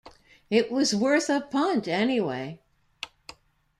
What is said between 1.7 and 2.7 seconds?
anyway!